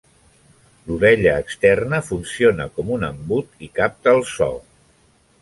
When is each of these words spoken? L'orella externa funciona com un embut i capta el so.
L'orella 0.87 1.33
externa 1.43 1.99
funciona 2.07 2.67
com 2.79 2.91
un 2.97 3.07
embut 3.09 3.63
i 3.69 3.71
capta 3.83 4.13
el 4.19 4.27
so. 4.33 4.51